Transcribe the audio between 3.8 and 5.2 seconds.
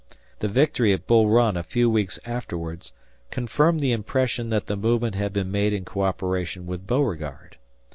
the impression that the movement